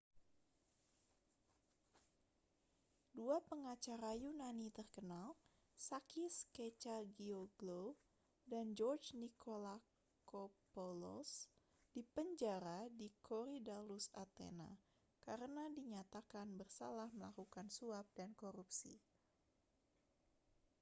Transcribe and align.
dua 3.17 3.37
pengacara 3.49 4.11
yunani 4.23 4.67
terkenal 4.77 5.29
sakis 5.87 6.35
kechagioglou 6.57 7.87
dan 8.51 8.65
george 8.77 9.09
nikolakopoulos 9.21 11.31
dipenjara 11.93 12.79
di 12.99 13.07
korydallus 13.27 14.05
athena 14.23 14.71
karena 15.25 15.63
dinyatakan 15.77 16.47
bersalah 16.59 17.09
melakukan 17.17 17.67
suap 17.77 18.05
dan 18.17 18.29
korupsi 18.41 18.93